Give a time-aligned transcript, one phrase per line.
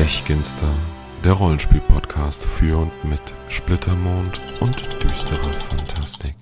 [0.00, 0.72] Stechginster,
[1.24, 3.20] der Rollenspiel-Podcast für und mit
[3.50, 6.36] Splittermond und düsterer Fantastik.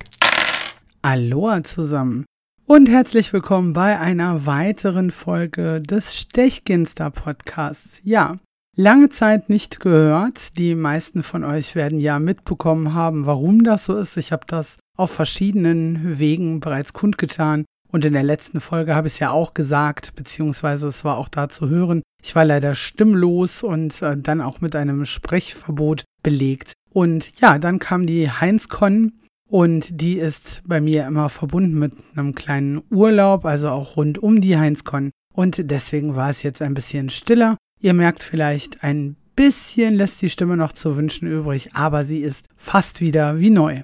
[1.02, 2.24] Aloha zusammen
[2.66, 8.00] und herzlich willkommen bei einer weiteren Folge des Stechginster Podcasts.
[8.04, 8.36] Ja,
[8.76, 10.56] lange Zeit nicht gehört.
[10.56, 14.16] Die meisten von euch werden ja mitbekommen haben, warum das so ist.
[14.18, 17.64] Ich habe das auf verschiedenen Wegen bereits kundgetan.
[17.90, 21.28] Und in der letzten Folge habe ich es ja auch gesagt, beziehungsweise es war auch
[21.28, 22.02] da zu hören.
[22.22, 26.72] Ich war leider stimmlos und äh, dann auch mit einem Sprechverbot belegt.
[26.90, 29.12] Und ja, dann kam die HeinzCon
[29.48, 34.40] und die ist bei mir immer verbunden mit einem kleinen Urlaub, also auch rund um
[34.40, 35.10] die HeinzCon.
[35.34, 37.56] Und deswegen war es jetzt ein bisschen stiller.
[37.80, 42.44] Ihr merkt vielleicht, ein bisschen lässt die Stimme noch zu wünschen übrig, aber sie ist
[42.56, 43.82] fast wieder wie neu.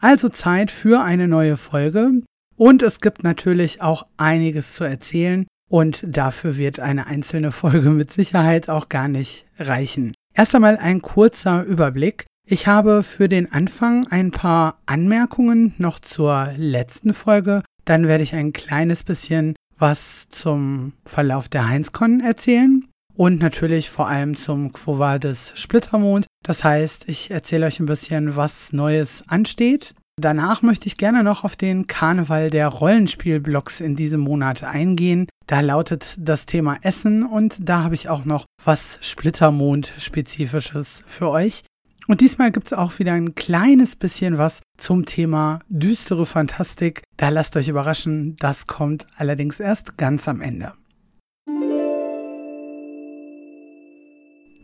[0.00, 2.22] Also Zeit für eine neue Folge.
[2.56, 8.12] Und es gibt natürlich auch einiges zu erzählen und dafür wird eine einzelne Folge mit
[8.12, 10.12] Sicherheit auch gar nicht reichen.
[10.34, 12.26] Erst einmal ein kurzer Überblick.
[12.46, 17.62] Ich habe für den Anfang ein paar Anmerkungen noch zur letzten Folge.
[17.86, 24.08] Dann werde ich ein kleines bisschen was zum Verlauf der HeinzCon erzählen und natürlich vor
[24.08, 26.26] allem zum Quo Vadis Splittermond.
[26.44, 29.94] Das heißt, ich erzähle euch ein bisschen, was Neues ansteht.
[30.20, 35.26] Danach möchte ich gerne noch auf den Karneval der Rollenspielblocks in diesem Monat eingehen.
[35.46, 41.64] Da lautet das Thema Essen und da habe ich auch noch was Splittermond-spezifisches für euch.
[42.08, 47.02] Und diesmal gibt es auch wieder ein kleines bisschen was zum Thema düstere Fantastik.
[47.16, 50.72] Da lasst euch überraschen, das kommt allerdings erst ganz am Ende.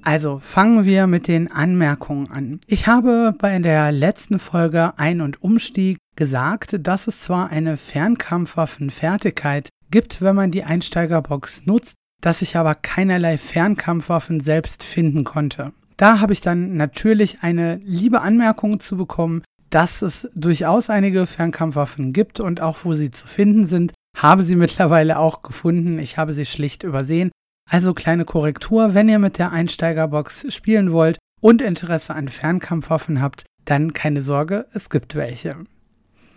[0.09, 2.61] Also fangen wir mit den Anmerkungen an.
[2.67, 9.69] Ich habe bei der letzten Folge Ein- und Umstieg gesagt, dass es zwar eine Fernkampfwaffenfertigkeit
[9.91, 11.93] gibt, wenn man die Einsteigerbox nutzt,
[12.23, 15.75] dass ich aber keinerlei Fernkampfwaffen selbst finden konnte.
[15.99, 22.15] Da habe ich dann natürlich eine liebe Anmerkung zu bekommen, dass es durchaus einige Fernkampfwaffen
[22.15, 25.99] gibt und auch wo sie zu finden sind, habe sie mittlerweile auch gefunden.
[25.99, 27.31] Ich habe sie schlicht übersehen.
[27.69, 33.45] Also kleine Korrektur, wenn ihr mit der Einsteigerbox spielen wollt und Interesse an Fernkampfwaffen habt,
[33.65, 35.57] dann keine Sorge, es gibt welche.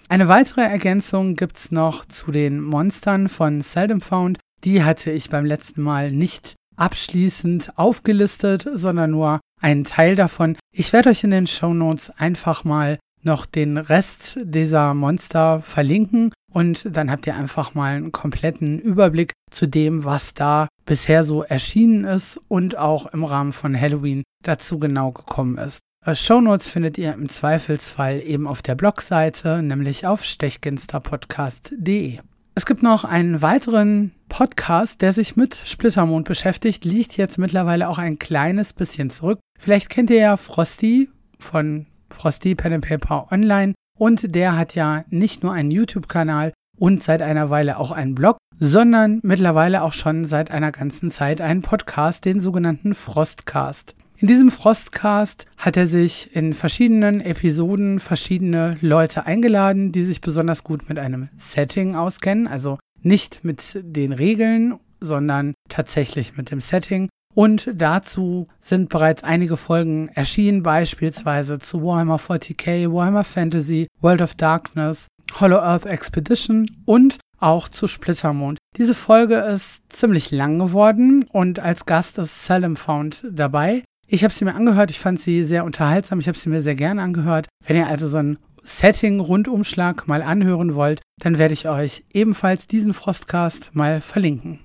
[0.10, 4.40] Eine weitere Ergänzung gibt es noch zu den Monstern von Seldom Found.
[4.66, 10.58] Die hatte ich beim letzten Mal nicht abschließend aufgelistet, sondern nur einen Teil davon.
[10.76, 16.34] Ich werde euch in den Show Notes einfach mal noch den Rest dieser Monster verlinken
[16.52, 21.44] und dann habt ihr einfach mal einen kompletten Überblick zu dem, was da bisher so
[21.44, 25.80] erschienen ist und auch im Rahmen von Halloween dazu genau gekommen ist.
[26.06, 32.20] Äh, Shownotes findet ihr im Zweifelsfall eben auf der Blogseite, nämlich auf stechginsterpodcast.de.
[32.56, 37.98] Es gibt noch einen weiteren Podcast, der sich mit Splittermond beschäftigt, liegt jetzt mittlerweile auch
[37.98, 39.40] ein kleines bisschen zurück.
[39.58, 41.10] Vielleicht kennt ihr ja Frosty
[41.40, 47.02] von Frosty Pen and Paper Online und der hat ja nicht nur einen YouTube-Kanal und
[47.02, 51.64] seit einer Weile auch einen Blog, sondern mittlerweile auch schon seit einer ganzen Zeit einen
[51.64, 53.96] Podcast, den sogenannten Frostcast.
[54.18, 60.64] In diesem Frostcast hat er sich in verschiedenen Episoden verschiedene Leute eingeladen, die sich besonders
[60.64, 67.10] gut mit einem Setting auskennen, also nicht mit den Regeln, sondern tatsächlich mit dem Setting
[67.34, 74.36] und dazu sind bereits einige Folgen erschienen, beispielsweise zu Warhammer 40k, Warhammer Fantasy, World of
[74.36, 75.08] Darkness,
[75.40, 78.58] Hollow Earth Expedition und auch zu Splittermond.
[78.78, 83.84] Diese Folge ist ziemlich lang geworden und als Gast ist Salem Found dabei.
[84.08, 86.76] Ich habe sie mir angehört, ich fand sie sehr unterhaltsam, ich habe sie mir sehr
[86.76, 87.48] gerne angehört.
[87.66, 92.94] Wenn ihr also so ein Setting-Rundumschlag mal anhören wollt, dann werde ich euch ebenfalls diesen
[92.94, 94.60] Frostcast mal verlinken.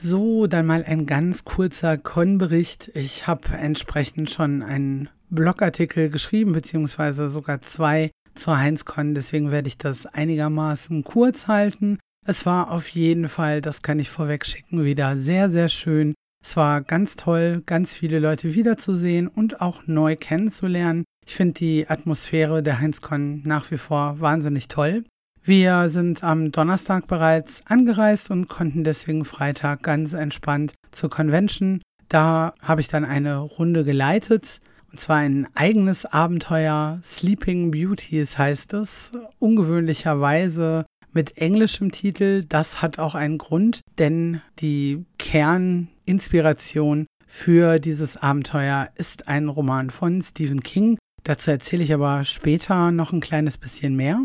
[0.00, 2.90] So, dann mal ein ganz kurzer Con-Bericht.
[2.94, 9.14] Ich habe entsprechend schon einen Blogartikel geschrieben, beziehungsweise sogar zwei zur HeinzCon.
[9.14, 11.98] Deswegen werde ich das einigermaßen kurz halten.
[12.26, 16.14] Es war auf jeden Fall, das kann ich vorweg schicken, wieder sehr, sehr schön.
[16.44, 21.04] Es war ganz toll, ganz viele Leute wiederzusehen und auch neu kennenzulernen.
[21.26, 25.04] Ich finde die Atmosphäre der HeinzCon nach wie vor wahnsinnig toll.
[25.42, 31.80] Wir sind am Donnerstag bereits angereist und konnten deswegen Freitag ganz entspannt zur Convention.
[32.08, 34.58] Da habe ich dann eine Runde geleitet.
[34.90, 39.12] Und zwar ein eigenes Abenteuer, Sleeping Beauties heißt es.
[39.38, 42.44] Ungewöhnlicherweise mit englischem Titel.
[42.48, 50.22] Das hat auch einen Grund, denn die Kerninspiration für dieses Abenteuer ist ein Roman von
[50.22, 50.96] Stephen King.
[51.24, 54.20] Dazu erzähle ich aber später noch ein kleines bisschen mehr.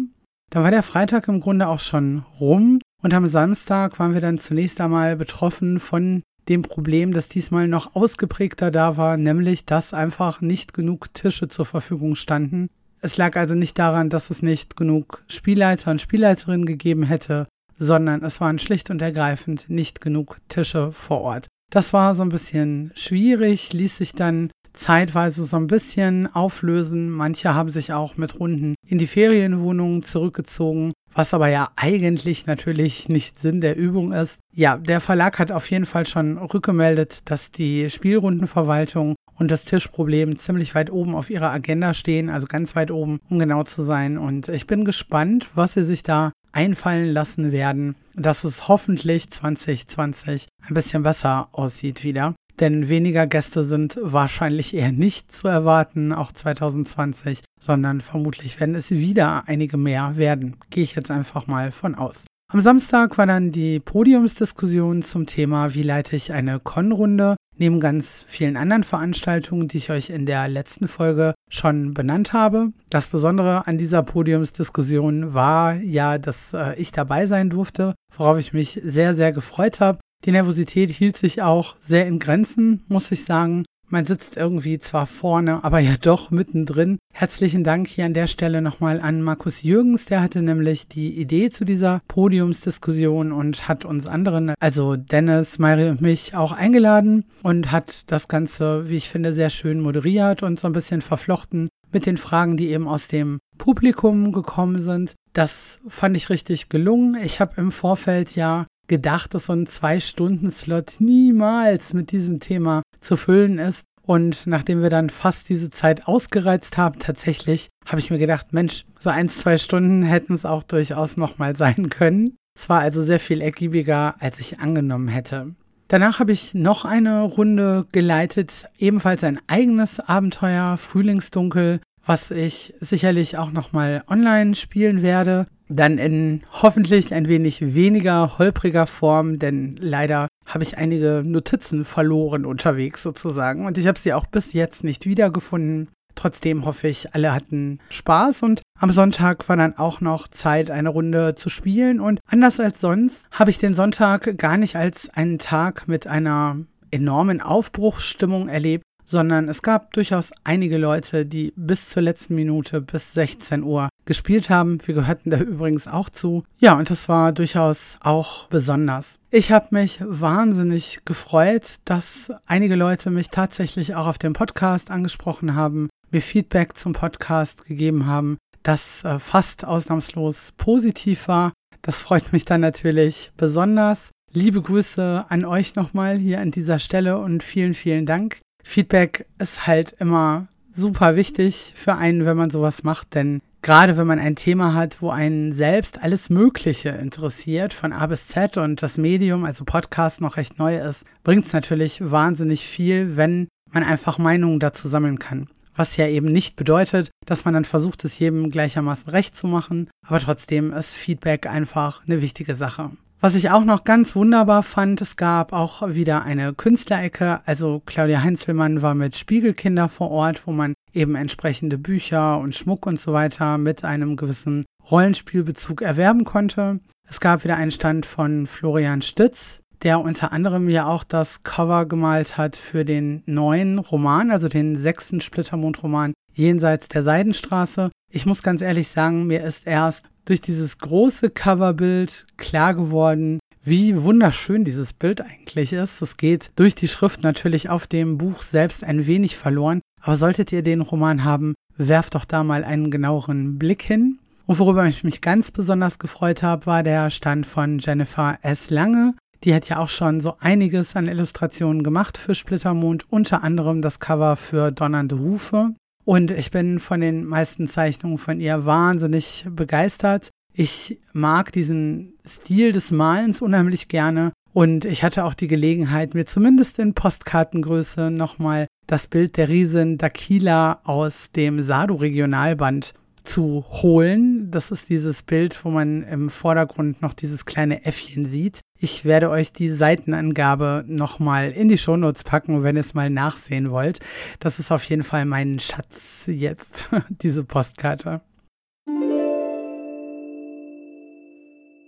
[0.50, 4.38] Da war der Freitag im Grunde auch schon rum Und am Samstag waren wir dann
[4.38, 10.42] zunächst einmal betroffen von dem Problem, das diesmal noch ausgeprägter da war, nämlich dass einfach
[10.42, 12.70] nicht genug Tische zur Verfügung standen.
[13.02, 17.48] Es lag also nicht daran, dass es nicht genug Spielleiter und Spielleiterinnen gegeben hätte,
[17.78, 21.48] sondern es waren schlicht und ergreifend nicht genug Tische vor Ort.
[21.70, 27.10] Das war so ein bisschen schwierig, ließ sich dann zeitweise so ein bisschen auflösen.
[27.10, 33.10] Manche haben sich auch mit Runden in die Ferienwohnungen zurückgezogen, was aber ja eigentlich natürlich
[33.10, 34.40] nicht Sinn der Übung ist.
[34.56, 40.38] Ja, der Verlag hat auf jeden Fall schon rückgemeldet, dass die Spielrundenverwaltung und das Tischproblem
[40.38, 44.18] ziemlich weit oben auf ihrer Agenda stehen, also ganz weit oben, um genau zu sein.
[44.18, 50.48] Und ich bin gespannt, was sie sich da einfallen lassen werden, dass es hoffentlich 2020
[50.68, 52.36] ein bisschen besser aussieht wieder.
[52.60, 58.92] Denn weniger Gäste sind wahrscheinlich eher nicht zu erwarten, auch 2020, sondern vermutlich werden es
[58.92, 60.58] wieder einige mehr werden.
[60.70, 62.26] Gehe ich jetzt einfach mal von aus.
[62.54, 68.24] Am Samstag war dann die Podiumsdiskussion zum Thema, wie leite ich eine Con-Runde, neben ganz
[68.28, 72.72] vielen anderen Veranstaltungen, die ich euch in der letzten Folge schon benannt habe.
[72.92, 78.54] Das Besondere an dieser Podiumsdiskussion war ja, dass äh, ich dabei sein durfte, worauf ich
[78.54, 79.98] mich sehr, sehr gefreut habe.
[80.26, 83.64] Die Nervosität hielt sich auch sehr in Grenzen, muss ich sagen.
[83.90, 86.98] Man sitzt irgendwie zwar vorne, aber ja doch mittendrin.
[87.14, 91.50] Herzlichen Dank hier an der Stelle nochmal an Markus Jürgens, der hatte nämlich die Idee
[91.52, 97.72] zu dieser Podiumsdiskussion und hat uns anderen, also Dennis, Mari und mich, auch eingeladen und
[97.72, 102.08] hat das Ganze, wie ich finde, sehr schön moderiert und so ein bisschen verflochten mit
[102.08, 105.14] den Fragen, die eben aus dem Publikum gekommen sind.
[105.34, 107.16] Das fand ich richtig gelungen.
[107.24, 113.18] Ich habe im Vorfeld ja gedacht, dass so ein Zwei-Stunden-Slot niemals mit diesem Thema zu
[113.18, 113.84] füllen ist.
[114.06, 118.86] Und nachdem wir dann fast diese Zeit ausgereizt haben, tatsächlich, habe ich mir gedacht, Mensch,
[119.00, 122.36] so ein, zwei Stunden hätten es auch durchaus nochmal sein können.
[122.56, 125.56] Es war also sehr viel ergiebiger, als ich angenommen hätte.
[125.88, 133.38] Danach habe ich noch eine Runde geleitet, ebenfalls ein eigenes Abenteuer, Frühlingsdunkel, was ich sicherlich
[133.38, 135.48] auch nochmal online spielen werde.
[135.70, 142.46] Dann in hoffentlich ein wenig weniger holpriger Form, denn leider habe ich einige Notizen verloren
[142.46, 145.90] unterwegs sozusagen und ich habe sie auch bis jetzt nicht wiedergefunden.
[146.16, 150.90] Trotzdem hoffe ich, alle hatten Spaß und am Sonntag war dann auch noch Zeit, eine
[150.90, 155.40] Runde zu spielen und anders als sonst habe ich den Sonntag gar nicht als einen
[155.40, 156.58] Tag mit einer
[156.92, 163.14] enormen Aufbruchsstimmung erlebt, sondern es gab durchaus einige Leute, die bis zur letzten Minute, bis
[163.14, 164.80] 16 Uhr gespielt haben.
[164.86, 166.44] Wir gehörten da übrigens auch zu.
[166.60, 169.20] Ja, und das war durchaus auch besonders.
[169.32, 175.56] Ich habe mich wahnsinnig gefreut, dass einige Leute mich tatsächlich auch auf dem Podcast angesprochen
[175.56, 181.54] haben, mir Feedback zum Podcast gegeben haben, das äh, fast ausnahmslos positiv war.
[181.82, 184.12] Das freut mich dann natürlich besonders.
[184.32, 188.40] Liebe Grüße an euch nochmal hier an dieser Stelle und vielen, vielen Dank.
[188.64, 194.08] Feedback ist halt immer super wichtig für einen, wenn man sowas macht, denn gerade wenn
[194.08, 198.82] man ein Thema hat, wo einen selbst alles Mögliche interessiert, von A bis Z und
[198.82, 203.84] das Medium, also Podcast, noch recht neu ist, bringt es natürlich wahnsinnig viel, wenn man
[203.84, 205.48] einfach Meinungen dazu sammeln kann.
[205.76, 209.90] Was ja eben nicht bedeutet, dass man dann versucht, es jedem gleichermaßen recht zu machen,
[210.06, 212.92] aber trotzdem ist Feedback einfach eine wichtige Sache.
[213.24, 217.40] Was ich auch noch ganz wunderbar fand, es gab auch wieder eine Künstlerecke.
[217.46, 222.86] Also Claudia Heinzelmann war mit Spiegelkinder vor Ort, wo man eben entsprechende Bücher und Schmuck
[222.86, 226.82] und so weiter mit einem gewissen Rollenspielbezug erwerben konnte.
[227.08, 231.86] Es gab wieder einen Stand von Florian Stütz, der unter anderem ja auch das Cover
[231.86, 237.90] gemalt hat für den neuen Roman, also den sechsten Splittermond-Roman Jenseits der Seidenstraße.
[238.12, 244.04] Ich muss ganz ehrlich sagen, mir ist erst durch dieses große Coverbild klar geworden, wie
[244.04, 246.02] wunderschön dieses Bild eigentlich ist.
[246.02, 249.82] Es geht durch die Schrift natürlich auf dem Buch selbst ein wenig verloren.
[250.02, 254.20] Aber solltet ihr den Roman haben, werft doch da mal einen genaueren Blick hin.
[254.46, 258.70] Und worüber ich mich ganz besonders gefreut habe, war der Stand von Jennifer S.
[258.70, 259.14] Lange.
[259.46, 264.00] Die hat ja auch schon so einiges an Illustrationen gemacht für Splittermond, unter anderem das
[264.00, 265.74] Cover für Donnernde Hufe.
[266.06, 270.30] Und ich bin von den meisten Zeichnungen von ihr wahnsinnig begeistert.
[270.54, 274.34] Ich mag diesen Stil des Malens unheimlich gerne.
[274.54, 279.98] Und ich hatte auch die Gelegenheit, mir zumindest in Postkartengröße nochmal das Bild der Riesin
[279.98, 284.52] Dakila aus dem Sado-Regionalband zu holen.
[284.52, 288.62] Das ist dieses Bild, wo man im Vordergrund noch dieses kleine Äffchen sieht.
[288.78, 293.72] Ich werde euch die Seitenangabe nochmal in die Shownotes packen, wenn ihr es mal nachsehen
[293.72, 294.00] wollt.
[294.40, 298.22] Das ist auf jeden Fall mein Schatz jetzt, diese Postkarte.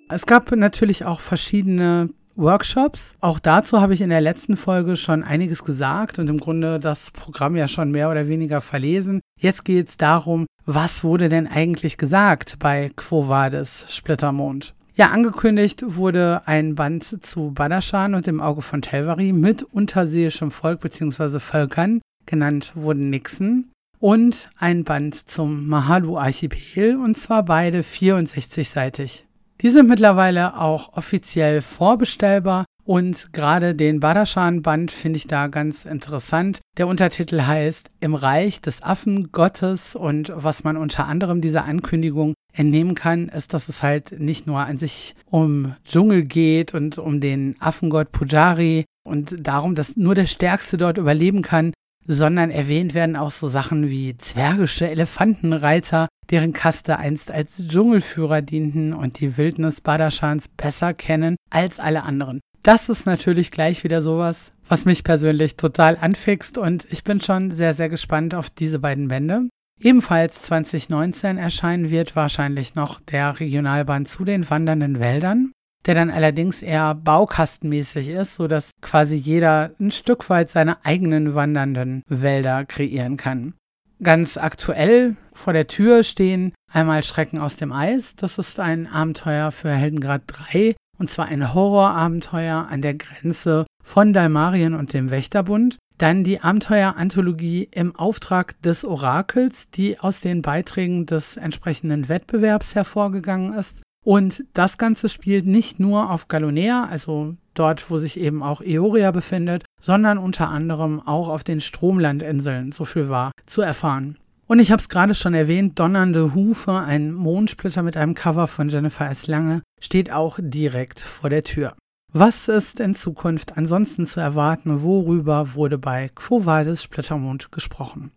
[0.10, 3.16] Es gab natürlich auch verschiedene Workshops.
[3.22, 7.12] Auch dazu habe ich in der letzten Folge schon einiges gesagt und im Grunde das
[7.12, 9.22] Programm ja schon mehr oder weniger verlesen.
[9.40, 14.74] Jetzt geht es darum, was wurde denn eigentlich gesagt bei Quo Vadis Splittermond?
[14.96, 20.80] Ja, angekündigt wurde ein Band zu Badashan und dem Auge von Telvari mit unterseeischem Volk
[20.80, 21.40] bzw.
[21.40, 29.24] Völkern, genannt wurden Nixon, und ein Band zum Mahalu-Archipel, und zwar beide 64-seitig.
[29.62, 36.60] Die sind mittlerweile auch offiziell vorbestellbar und gerade den Badashan-Band finde ich da ganz interessant.
[36.78, 42.94] Der Untertitel heißt Im Reich des Affengottes und was man unter anderem dieser Ankündigung entnehmen
[42.94, 47.56] kann, ist, dass es halt nicht nur an sich um Dschungel geht und um den
[47.60, 51.74] Affengott Pujari und darum, dass nur der Stärkste dort überleben kann,
[52.06, 58.94] sondern erwähnt werden auch so Sachen wie zwergische Elefantenreiter, deren Kaste einst als Dschungelführer dienten
[58.94, 62.42] und die Wildnis Badashans besser kennen als alle anderen.
[62.66, 67.52] Das ist natürlich gleich wieder sowas, was mich persönlich total anfixt und ich bin schon
[67.52, 69.50] sehr, sehr gespannt auf diese beiden Bände.
[69.80, 75.52] Ebenfalls 2019 erscheinen wird wahrscheinlich noch der Regionalband zu den wandernden Wäldern
[75.86, 82.02] der dann allerdings eher baukastenmäßig ist, sodass quasi jeder ein Stück weit seine eigenen wandernden
[82.08, 83.54] Wälder kreieren kann.
[84.02, 88.16] Ganz aktuell vor der Tür stehen einmal Schrecken aus dem Eis.
[88.16, 94.14] Das ist ein Abenteuer für Heldengrad 3 und zwar ein Horrorabenteuer an der Grenze von
[94.14, 95.78] Dalmarien und dem Wächterbund.
[95.98, 103.54] Dann die Abenteuer-Anthologie im Auftrag des Orakels, die aus den Beiträgen des entsprechenden Wettbewerbs hervorgegangen
[103.54, 103.78] ist.
[104.04, 109.12] Und das Ganze spielt nicht nur auf Galonea, also dort, wo sich eben auch Eoria
[109.12, 114.18] befindet, sondern unter anderem auch auf den Stromlandinseln, so viel war zu erfahren.
[114.48, 118.70] Und ich habe es gerade schon erwähnt, Donnernde Hufe, ein Mondsplitter mit einem Cover von
[118.70, 119.26] Jennifer S.
[119.26, 121.74] Lange, steht auch direkt vor der Tür.
[122.14, 124.84] Was ist in Zukunft ansonsten zu erwarten?
[124.84, 128.12] Worüber wurde bei Quo Vadis Splittermond gesprochen?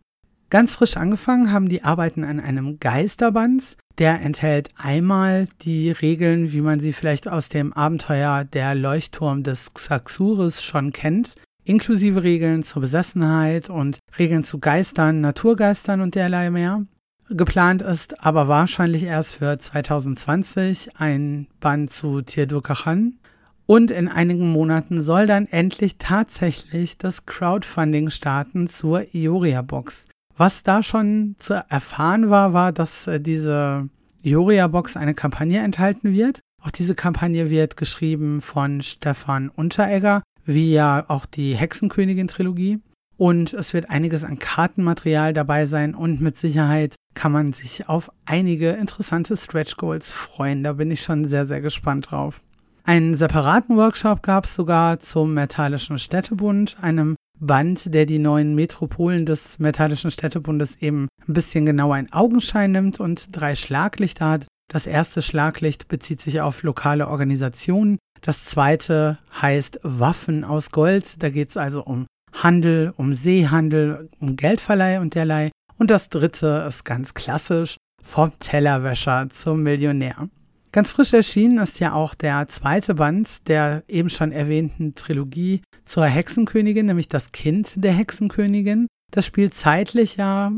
[0.50, 3.76] Ganz frisch angefangen haben die Arbeiten an einem Geisterband.
[3.98, 9.74] Der enthält einmal die Regeln, wie man sie vielleicht aus dem Abenteuer Der Leuchtturm des
[9.74, 11.34] Xaxuris schon kennt,
[11.68, 16.84] inklusive Regeln zur Besessenheit und Regeln zu Geistern, Naturgeistern und derlei mehr.
[17.30, 23.18] Geplant ist aber wahrscheinlich erst für 2020 ein Band zu Tirdurkachan.
[23.66, 30.06] Und in einigen Monaten soll dann endlich tatsächlich das Crowdfunding starten zur Ioria-Box.
[30.38, 33.90] Was da schon zu erfahren war, war, dass äh, diese
[34.22, 36.40] Ioria-Box eine Kampagne enthalten wird.
[36.62, 42.80] Auch diese Kampagne wird geschrieben von Stefan Unteregger, wie ja auch die Hexenkönigin-Trilogie.
[43.16, 48.10] Und es wird einiges an Kartenmaterial dabei sein und mit Sicherheit kann man sich auf
[48.26, 50.62] einige interessante Stretch Goals freuen.
[50.62, 52.40] Da bin ich schon sehr, sehr gespannt drauf.
[52.84, 59.26] Einen separaten Workshop gab es sogar zum Metallischen Städtebund, einem Band, der die neuen Metropolen
[59.26, 64.46] des Metallischen Städtebundes eben ein bisschen genauer in Augenschein nimmt und drei Schlaglichter hat.
[64.70, 67.98] Das erste Schlaglicht bezieht sich auf lokale Organisationen.
[68.22, 71.22] Das zweite heißt Waffen aus Gold.
[71.22, 75.50] Da geht es also um Handel, um Seehandel, um Geldverleih und derlei.
[75.76, 80.28] Und das dritte ist ganz klassisch vom Tellerwäscher zum Millionär.
[80.72, 86.04] Ganz frisch erschienen ist ja auch der zweite Band der eben schon erwähnten Trilogie zur
[86.04, 88.86] Hexenkönigin, nämlich das Kind der Hexenkönigin.
[89.10, 90.52] Das spielt zeitlich ja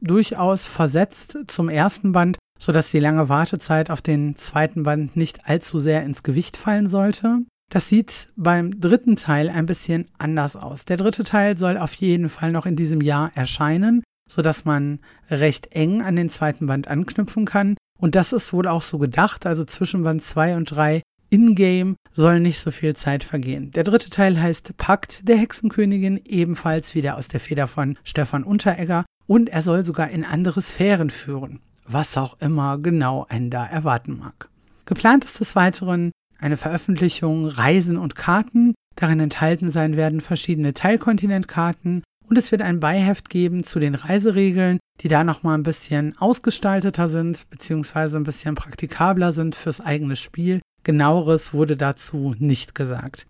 [0.00, 5.78] durchaus versetzt zum ersten Band, sodass die lange Wartezeit auf den zweiten Band nicht allzu
[5.78, 7.40] sehr ins Gewicht fallen sollte.
[7.70, 10.84] Das sieht beim dritten Teil ein bisschen anders aus.
[10.84, 15.00] Der dritte Teil soll auf jeden Fall noch in diesem Jahr erscheinen, sodass man
[15.30, 17.76] recht eng an den zweiten Band anknüpfen kann.
[17.98, 22.40] Und das ist wohl auch so gedacht, also zwischen Band 2 und 3 in-game soll
[22.40, 23.70] nicht so viel Zeit vergehen.
[23.72, 29.04] Der dritte Teil heißt Pakt der Hexenkönigin, ebenfalls wieder aus der Feder von Stefan Unteregger
[29.26, 34.18] und er soll sogar in andere Sphären führen, was auch immer genau einen da erwarten
[34.18, 34.48] mag.
[34.86, 38.74] Geplant ist des Weiteren eine Veröffentlichung Reisen und Karten.
[38.96, 44.78] Darin enthalten sein werden verschiedene Teilkontinentkarten und es wird ein Beiheft geben zu den Reiseregeln,
[45.00, 50.60] die da nochmal ein bisschen ausgestalteter sind, beziehungsweise ein bisschen praktikabler sind fürs eigene Spiel.
[50.84, 53.26] Genaueres wurde dazu nicht gesagt.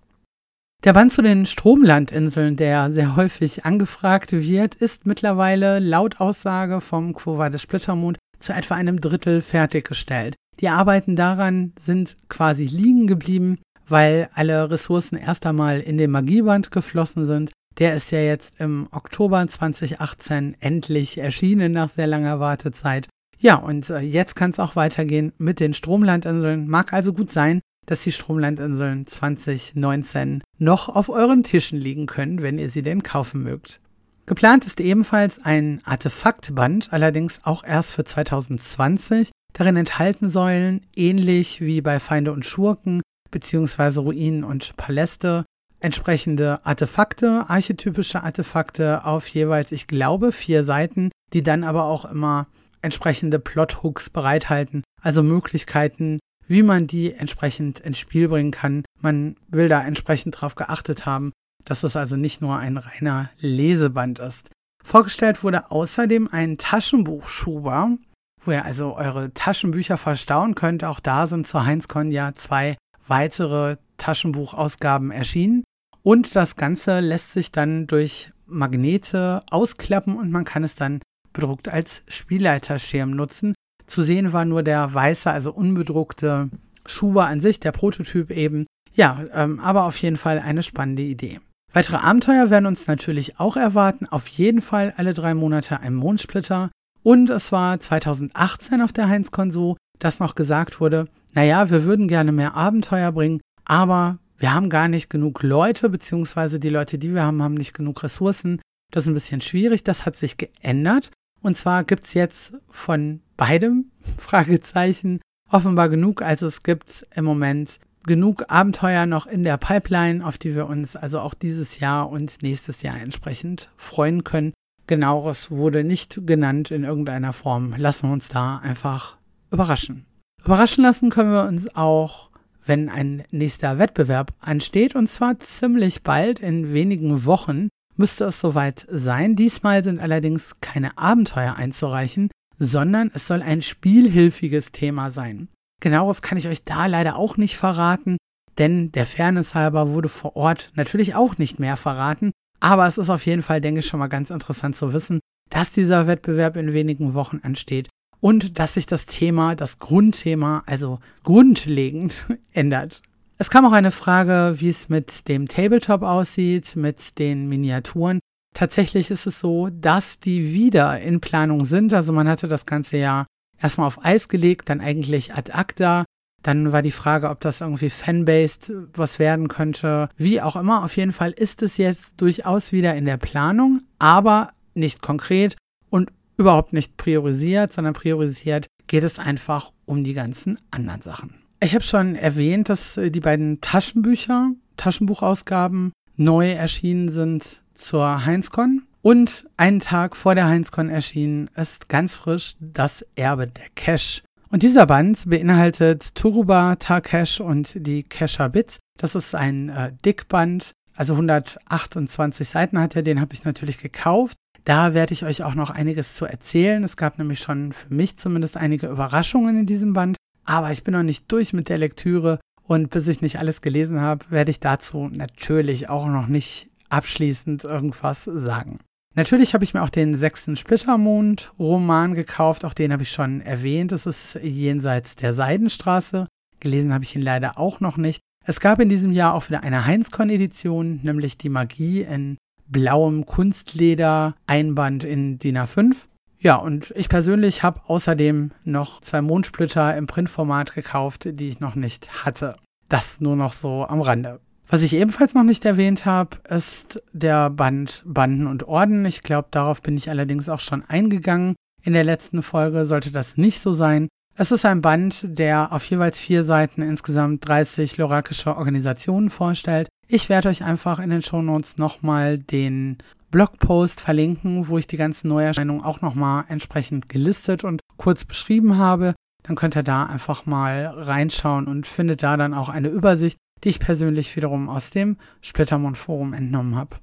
[0.84, 7.14] Der Band zu den Stromlandinseln, der sehr häufig angefragt wird, ist mittlerweile laut Aussage vom
[7.14, 10.34] Quo des Splittermond zu etwa einem Drittel fertiggestellt.
[10.60, 16.70] Die Arbeiten daran sind quasi liegen geblieben, weil alle Ressourcen erst einmal in den Magieband
[16.70, 23.08] geflossen sind der ist ja jetzt im Oktober 2018 endlich erschienen nach sehr langer Wartezeit.
[23.38, 26.68] Ja, und äh, jetzt kann es auch weitergehen mit den Stromlandinseln.
[26.68, 32.58] Mag also gut sein, dass die Stromlandinseln 2019 noch auf euren Tischen liegen können, wenn
[32.58, 33.80] ihr sie denn kaufen mögt.
[34.28, 39.30] Geplant ist ebenfalls ein Artefaktband, allerdings auch erst für 2020.
[39.54, 44.00] Darin enthalten sollen, ähnlich wie bei Feinde und Schurken bzw.
[44.00, 45.46] Ruinen und Paläste,
[45.80, 52.48] entsprechende Artefakte, archetypische Artefakte auf jeweils, ich glaube, vier Seiten, die dann aber auch immer
[52.82, 58.84] entsprechende Plothooks bereithalten, also Möglichkeiten, wie man die entsprechend ins Spiel bringen kann.
[59.00, 61.32] Man will da entsprechend darauf geachtet haben,
[61.68, 64.50] dass es also nicht nur ein reiner Leseband ist.
[64.84, 67.98] Vorgestellt wurde außerdem ein Taschenbuchschuber,
[68.42, 70.82] wo ihr also eure Taschenbücher verstauen könnt.
[70.82, 75.64] Auch da sind zur HeinzCon ja zwei weitere Taschenbuchausgaben erschienen.
[76.02, 81.00] Und das Ganze lässt sich dann durch Magnete ausklappen und man kann es dann
[81.34, 83.54] bedruckt als Spielleiterschirm nutzen.
[83.86, 86.48] Zu sehen war nur der weiße, also unbedruckte
[86.86, 88.64] Schuber an sich, der Prototyp eben.
[88.94, 91.40] Ja, ähm, aber auf jeden Fall eine spannende Idee.
[91.72, 94.06] Weitere Abenteuer werden uns natürlich auch erwarten.
[94.06, 96.70] Auf jeden Fall alle drei Monate ein Mondsplitter.
[97.02, 102.08] Und es war 2018 auf der Heinz-Con so, dass noch gesagt wurde, naja, wir würden
[102.08, 107.12] gerne mehr Abenteuer bringen, aber wir haben gar nicht genug Leute, beziehungsweise die Leute, die
[107.12, 108.60] wir haben, haben nicht genug Ressourcen.
[108.92, 109.82] Das ist ein bisschen schwierig.
[109.84, 111.10] Das hat sich geändert.
[111.42, 115.20] Und zwar gibt es jetzt von beidem Fragezeichen
[115.50, 116.22] offenbar genug.
[116.22, 120.96] Also es gibt im Moment genug Abenteuer noch in der Pipeline, auf die wir uns
[120.96, 124.52] also auch dieses Jahr und nächstes Jahr entsprechend freuen können.
[124.86, 127.74] Genaueres wurde nicht genannt in irgendeiner Form.
[127.76, 129.18] Lassen wir uns da einfach
[129.50, 130.06] überraschen.
[130.44, 132.30] Überraschen lassen können wir uns auch,
[132.64, 138.86] wenn ein nächster Wettbewerb ansteht, und zwar ziemlich bald, in wenigen Wochen müsste es soweit
[138.90, 139.36] sein.
[139.36, 145.48] Diesmal sind allerdings keine Abenteuer einzureichen, sondern es soll ein spielhilfiges Thema sein.
[145.80, 148.16] Genaueres kann ich euch da leider auch nicht verraten,
[148.58, 152.32] denn der Fairness halber wurde vor Ort natürlich auch nicht mehr verraten.
[152.60, 155.72] Aber es ist auf jeden Fall, denke ich, schon mal ganz interessant zu wissen, dass
[155.72, 157.88] dieser Wettbewerb in wenigen Wochen ansteht
[158.20, 163.02] und dass sich das Thema, das Grundthema, also grundlegend ändert.
[163.38, 168.18] Es kam auch eine Frage, wie es mit dem Tabletop aussieht, mit den Miniaturen.
[168.54, 171.94] Tatsächlich ist es so, dass die wieder in Planung sind.
[171.94, 173.26] Also man hatte das ganze Jahr
[173.60, 176.04] erstmal auf Eis gelegt, dann eigentlich ad acta.
[176.42, 180.08] Dann war die Frage, ob das irgendwie fanbased was werden könnte.
[180.16, 184.52] Wie auch immer, auf jeden Fall ist es jetzt durchaus wieder in der Planung, aber
[184.74, 185.56] nicht konkret
[185.90, 191.34] und überhaupt nicht priorisiert, sondern priorisiert geht es einfach um die ganzen anderen Sachen.
[191.60, 198.82] Ich habe schon erwähnt, dass äh, die beiden Taschenbücher, Taschenbuchausgaben neu erschienen sind zur HeinzCon.
[199.02, 204.22] Und einen Tag vor der HeinzCon erschienen ist ganz frisch das Erbe der Cash.
[204.50, 208.78] Und dieser Band beinhaltet Turuba, Tarkesh und die Kesha Bit.
[208.98, 214.36] Das ist ein äh, Dickband, also 128 Seiten hat er, den habe ich natürlich gekauft.
[214.64, 216.82] Da werde ich euch auch noch einiges zu erzählen.
[216.82, 220.16] Es gab nämlich schon für mich zumindest einige Überraschungen in diesem Band.
[220.44, 224.00] Aber ich bin noch nicht durch mit der Lektüre und bis ich nicht alles gelesen
[224.00, 228.80] habe, werde ich dazu natürlich auch noch nicht abschließend irgendwas sagen.
[229.18, 232.64] Natürlich habe ich mir auch den sechsten Splittermond-Roman gekauft.
[232.64, 233.90] Auch den habe ich schon erwähnt.
[233.90, 236.28] Es ist jenseits der Seidenstraße.
[236.60, 238.20] Gelesen habe ich ihn leider auch noch nicht.
[238.46, 245.02] Es gab in diesem Jahr auch wieder eine Heinzcon-Edition, nämlich die Magie in blauem Kunstleder-Einband
[245.02, 245.96] in DIN A5.
[246.38, 251.74] Ja, und ich persönlich habe außerdem noch zwei Mondsplitter im Printformat gekauft, die ich noch
[251.74, 252.54] nicht hatte.
[252.88, 254.38] Das nur noch so am Rande.
[254.70, 259.06] Was ich ebenfalls noch nicht erwähnt habe, ist der Band Banden und Orden.
[259.06, 261.54] Ich glaube, darauf bin ich allerdings auch schon eingegangen.
[261.82, 264.08] In der letzten Folge sollte das nicht so sein.
[264.36, 269.88] Es ist ein Band, der auf jeweils vier Seiten insgesamt 30 lorakische Organisationen vorstellt.
[270.06, 272.98] Ich werde euch einfach in den Shownotes nochmal den
[273.30, 279.14] Blogpost verlinken, wo ich die ganzen Neuerscheinungen auch nochmal entsprechend gelistet und kurz beschrieben habe.
[279.44, 283.70] Dann könnt ihr da einfach mal reinschauen und findet da dann auch eine Übersicht, die
[283.70, 286.96] ich persönlich wiederum aus dem Splittermond Forum entnommen habe.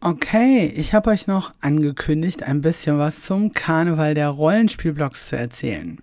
[0.00, 5.98] Okay, ich habe euch noch angekündigt, ein bisschen was zum Karneval der Rollenspielblogs zu erzählen.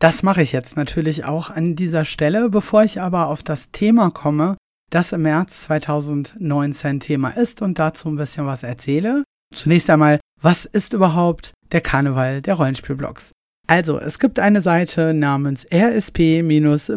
[0.00, 4.10] Das mache ich jetzt natürlich auch an dieser Stelle, bevor ich aber auf das Thema
[4.10, 4.56] komme,
[4.90, 9.24] das im März 2019 Thema ist und dazu ein bisschen was erzähle.
[9.52, 13.32] Zunächst einmal, was ist überhaupt der Karneval der Rollenspielblogs?
[13.72, 16.92] Also, es gibt eine Seite namens rsp-blogs.de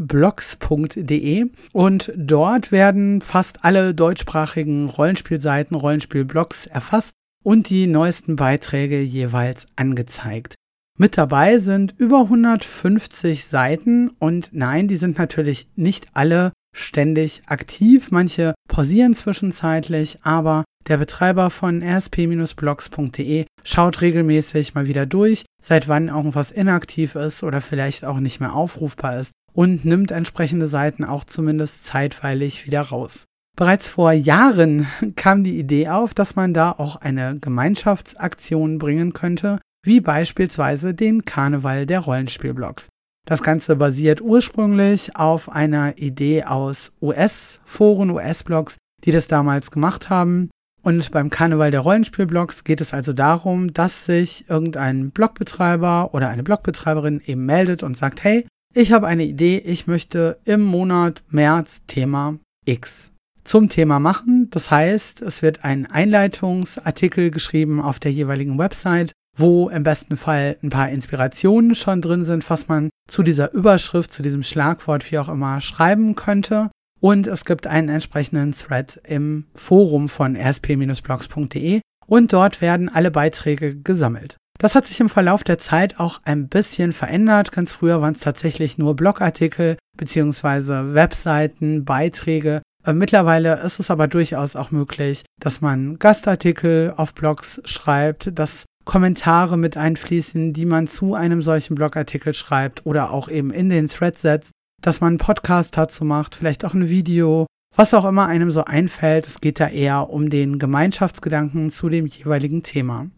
[1.71, 7.11] und dort werden fast alle deutschsprachigen Rollenspielseiten, Rollenspielblogs erfasst
[7.45, 10.55] und die neuesten Beiträge jeweils angezeigt.
[10.97, 18.11] Mit dabei sind über 150 Seiten und nein, die sind natürlich nicht alle ständig aktiv.
[18.11, 26.09] Manche pausieren zwischenzeitlich, aber der Betreiber von rsp-blogs.de schaut regelmäßig mal wieder durch, seit wann
[26.09, 31.23] irgendwas inaktiv ist oder vielleicht auch nicht mehr aufrufbar ist und nimmt entsprechende Seiten auch
[31.23, 33.25] zumindest zeitweilig wieder raus.
[33.57, 39.59] Bereits vor Jahren kam die Idee auf, dass man da auch eine Gemeinschaftsaktion bringen könnte,
[39.83, 42.89] wie beispielsweise den Karneval der Rollenspielblogs.
[43.25, 50.49] Das Ganze basiert ursprünglich auf einer Idee aus US-Foren, US-Blogs, die das damals gemacht haben.
[50.85, 56.43] Und beim Karneval der Rollenspielblogs geht es also darum, dass sich irgendein Blogbetreiber oder eine
[56.43, 61.81] Blogbetreiberin eben meldet und sagt, hey, ich habe eine Idee, ich möchte im Monat März
[61.87, 63.09] Thema X
[63.43, 64.51] zum Thema machen.
[64.51, 70.57] Das heißt, es wird ein Einleitungsartikel geschrieben auf der jeweiligen Website, wo im besten Fall
[70.61, 75.17] ein paar Inspirationen schon drin sind, was man zu dieser Überschrift, zu diesem Schlagwort, wie
[75.17, 76.69] auch immer, schreiben könnte.
[76.99, 83.75] Und es gibt einen entsprechenden Thread im Forum von rsp-blogs.de und dort werden alle Beiträge
[83.75, 84.37] gesammelt.
[84.57, 87.51] Das hat sich im Verlauf der Zeit auch ein bisschen verändert.
[87.51, 90.93] Ganz früher waren es tatsächlich nur Blogartikel bzw.
[90.93, 97.61] Webseiten, Beiträge, äh, mittlerweile ist es aber durchaus auch möglich, dass man Gastartikel auf Blogs
[97.65, 103.49] schreibt, dass Kommentare mit einfließen, die man zu einem solchen Blogartikel schreibt oder auch eben
[103.49, 104.51] in den Thread setzt,
[104.85, 108.65] dass man einen Podcast dazu macht, vielleicht auch ein Video, was auch immer einem so
[108.65, 109.25] einfällt.
[109.25, 113.09] Es geht da eher um den Gemeinschaftsgedanken zu dem jeweiligen Thema.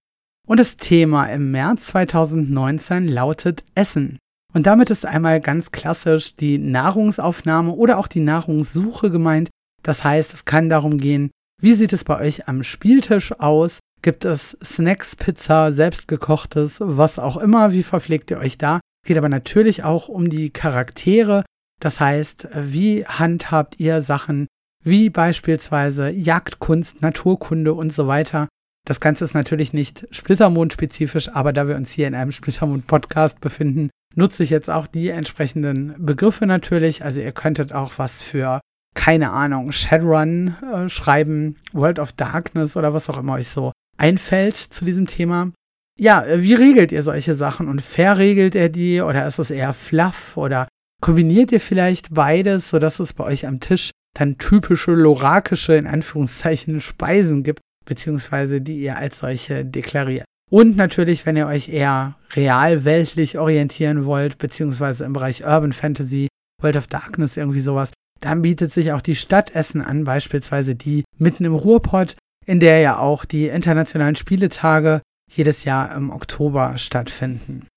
[0.47, 4.17] Und das Thema im März 2019 lautet Essen.
[4.53, 9.49] Und damit ist einmal ganz klassisch die Nahrungsaufnahme oder auch die Nahrungssuche gemeint,
[9.83, 13.79] das heißt, es kann darum gehen, wie sieht es bei euch am Spieltisch aus?
[14.01, 17.73] Gibt es Snacks, Pizza, selbstgekochtes, was auch immer?
[17.73, 18.79] Wie verpflegt ihr euch da?
[19.03, 21.43] Es geht aber natürlich auch um die Charaktere.
[21.79, 24.47] Das heißt, wie handhabt ihr Sachen
[24.83, 28.47] wie beispielsweise Jagdkunst, Naturkunde und so weiter?
[28.85, 33.89] Das Ganze ist natürlich nicht Splittermond-spezifisch, aber da wir uns hier in einem Splittermond-Podcast befinden,
[34.15, 37.03] nutze ich jetzt auch die entsprechenden Begriffe natürlich.
[37.03, 38.61] Also ihr könntet auch was für
[38.97, 44.55] keine Ahnung, Shadowrun äh, schreiben, World of Darkness oder was auch immer euch so einfällt
[44.55, 45.51] zu diesem Thema.
[45.99, 49.73] Ja, äh, wie regelt ihr solche Sachen und verregelt ihr die oder ist es eher
[49.73, 50.67] fluff oder
[51.01, 56.81] kombiniert ihr vielleicht beides, sodass es bei euch am Tisch dann typische lorakische, in Anführungszeichen,
[56.81, 60.25] Speisen gibt, beziehungsweise die ihr als solche deklariert.
[60.49, 66.27] Und natürlich, wenn ihr euch eher real weltlich orientieren wollt, beziehungsweise im Bereich Urban Fantasy,
[66.61, 71.03] World of Darkness, irgendwie sowas, dann bietet sich auch die Stadt Essen an, beispielsweise die
[71.17, 77.67] mitten im Ruhrpott, in der ja auch die internationalen Spieletage jedes Jahr im Oktober stattfinden.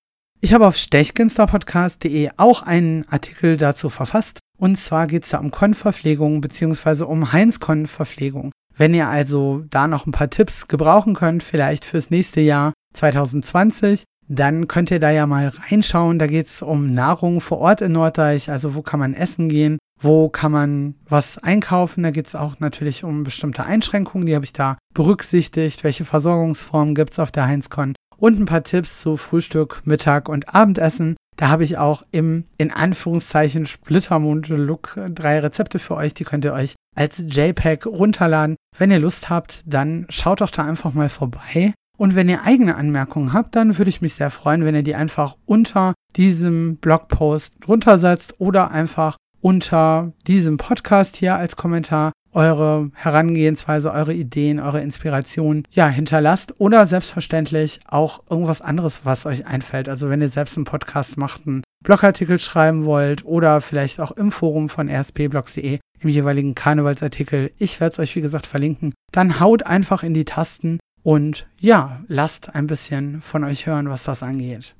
[0.42, 4.38] Ich habe auf stechginsterpodcast.de auch einen Artikel dazu verfasst.
[4.58, 7.04] Und zwar geht es da um Konverpflegung bzw.
[7.04, 8.50] um Heinz-Konverpflegung.
[8.74, 14.04] Wenn ihr also da noch ein paar Tipps gebrauchen könnt, vielleicht fürs nächste Jahr 2020,
[14.28, 16.18] dann könnt ihr da ja mal reinschauen.
[16.18, 19.76] Da geht es um Nahrung vor Ort in Norddeich, also wo kann man essen gehen,
[20.00, 22.02] wo kann man was einkaufen.
[22.02, 25.84] Da geht es auch natürlich um bestimmte Einschränkungen, die habe ich da berücksichtigt.
[25.84, 27.94] Welche Versorgungsformen gibt es auf der Heinzcon?
[28.20, 31.16] Und ein paar Tipps zu Frühstück, Mittag und Abendessen.
[31.36, 36.12] Da habe ich auch im, in Anführungszeichen, Splittermond-Look drei Rezepte für euch.
[36.12, 38.56] Die könnt ihr euch als JPEG runterladen.
[38.76, 41.72] Wenn ihr Lust habt, dann schaut doch da einfach mal vorbei.
[41.96, 44.94] Und wenn ihr eigene Anmerkungen habt, dann würde ich mich sehr freuen, wenn ihr die
[44.94, 53.92] einfach unter diesem Blogpost runtersetzt oder einfach unter diesem Podcast hier als Kommentar eure Herangehensweise,
[53.92, 59.88] eure Ideen, eure Inspirationen ja hinterlasst oder selbstverständlich auch irgendwas anderes, was euch einfällt.
[59.88, 64.32] Also wenn ihr selbst einen Podcast macht, einen Blogartikel schreiben wollt oder vielleicht auch im
[64.32, 69.64] Forum von rspblogs.de im jeweiligen Karnevalsartikel, ich werde es euch wie gesagt verlinken, dann haut
[69.66, 74.74] einfach in die Tasten und ja, lasst ein bisschen von euch hören, was das angeht.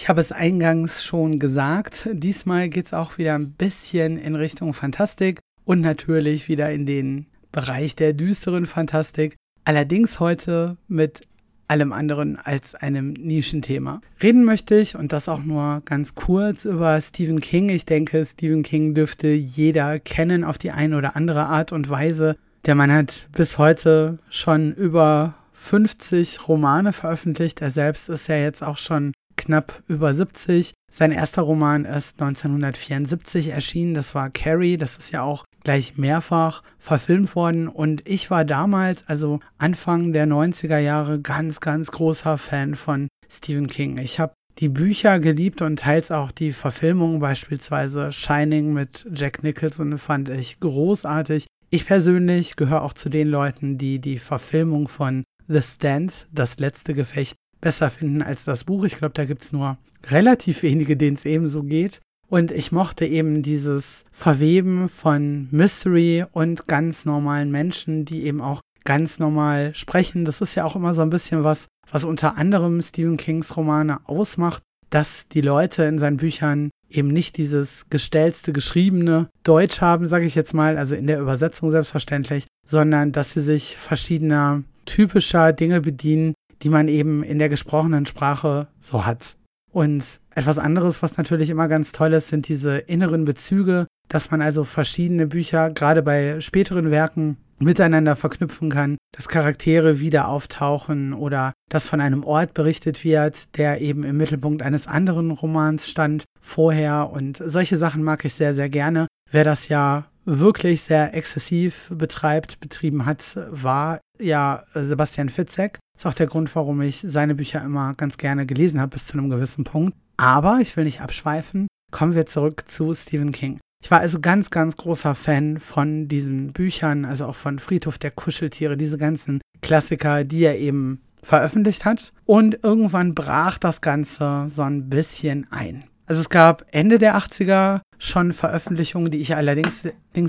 [0.00, 4.72] Ich habe es eingangs schon gesagt, diesmal geht es auch wieder ein bisschen in Richtung
[4.72, 9.36] Fantastik und natürlich wieder in den Bereich der düsteren Fantastik.
[9.66, 11.28] Allerdings heute mit
[11.68, 14.00] allem anderen als einem Nischenthema.
[14.22, 17.68] Reden möchte ich, und das auch nur ganz kurz, über Stephen King.
[17.68, 22.36] Ich denke, Stephen King dürfte jeder kennen auf die eine oder andere Art und Weise.
[22.64, 27.60] Der Mann hat bis heute schon über 50 Romane veröffentlicht.
[27.60, 30.74] Er selbst ist ja jetzt auch schon knapp über 70.
[30.92, 33.94] Sein erster Roman ist 1974 erschienen.
[33.94, 34.76] Das war Carrie.
[34.76, 37.68] Das ist ja auch gleich mehrfach verfilmt worden.
[37.68, 43.68] Und ich war damals, also Anfang der 90er Jahre, ganz, ganz großer Fan von Stephen
[43.68, 43.98] King.
[43.98, 49.96] Ich habe die Bücher geliebt und teils auch die Verfilmung, beispielsweise Shining mit Jack Nicholson,
[49.96, 51.46] fand ich großartig.
[51.70, 56.94] Ich persönlich gehöre auch zu den Leuten, die die Verfilmung von The Stand, das letzte
[56.94, 58.84] Gefecht, besser finden als das Buch.
[58.84, 62.00] Ich glaube, da gibt es nur relativ wenige, denen es ebenso geht.
[62.28, 68.60] Und ich mochte eben dieses Verweben von Mystery und ganz normalen Menschen, die eben auch
[68.84, 70.24] ganz normal sprechen.
[70.24, 73.98] Das ist ja auch immer so ein bisschen was, was unter anderem Stephen Kings Romane
[74.04, 80.24] ausmacht, dass die Leute in seinen Büchern eben nicht dieses gestellte, geschriebene Deutsch haben, sage
[80.24, 85.80] ich jetzt mal, also in der Übersetzung selbstverständlich, sondern dass sie sich verschiedener typischer Dinge
[85.80, 89.36] bedienen, die man eben in der gesprochenen Sprache so hat.
[89.72, 94.42] Und etwas anderes, was natürlich immer ganz toll ist, sind diese inneren Bezüge, dass man
[94.42, 101.52] also verschiedene Bücher, gerade bei späteren Werken, miteinander verknüpfen kann, dass Charaktere wieder auftauchen oder
[101.68, 107.10] dass von einem Ort berichtet wird, der eben im Mittelpunkt eines anderen Romans stand vorher.
[107.10, 109.06] Und solche Sachen mag ich sehr, sehr gerne.
[109.30, 110.06] Wer das ja
[110.38, 115.78] wirklich sehr exzessiv betreibt, betrieben hat, war ja Sebastian Fitzek.
[115.96, 119.18] Ist auch der Grund, warum ich seine Bücher immer ganz gerne gelesen habe, bis zu
[119.18, 119.96] einem gewissen Punkt.
[120.16, 121.66] Aber ich will nicht abschweifen.
[121.90, 123.58] Kommen wir zurück zu Stephen King.
[123.82, 128.10] Ich war also ganz, ganz großer Fan von diesen Büchern, also auch von Friedhof der
[128.10, 132.12] Kuscheltiere, diese ganzen Klassiker, die er eben veröffentlicht hat.
[132.26, 135.84] Und irgendwann brach das Ganze so ein bisschen ein.
[136.10, 139.84] Also es gab Ende der 80er schon Veröffentlichungen, die ich allerdings,